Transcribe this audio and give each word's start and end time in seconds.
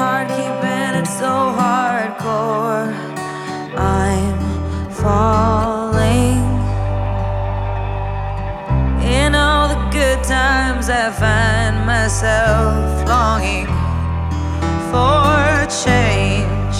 Hard 0.00 0.28
keeping 0.28 0.92
it 1.00 1.06
so 1.06 1.32
hardcore? 1.60 2.88
I'm 3.76 4.38
falling. 5.02 6.40
In 9.18 9.34
all 9.34 9.68
the 9.68 9.82
good 9.98 10.24
times, 10.24 10.88
I 10.88 11.06
find 11.24 11.84
myself 11.84 13.06
longing 13.12 13.70
for 14.90 15.44
change. 15.84 16.76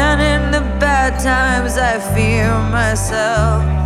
And 0.00 0.18
in 0.32 0.42
the 0.56 0.62
bad 0.78 1.18
times, 1.18 1.78
I 1.78 1.98
fear 2.14 2.48
myself. 2.70 3.76